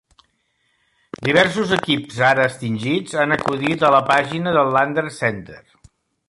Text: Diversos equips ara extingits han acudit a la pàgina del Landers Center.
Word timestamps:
Diversos 1.27 1.73
equips 1.77 2.17
ara 2.29 2.47
extingits 2.53 3.19
han 3.25 3.37
acudit 3.37 3.85
a 3.87 3.93
la 3.97 4.01
pàgina 4.09 4.55
del 4.57 4.73
Landers 4.79 5.21
Center. 5.27 5.63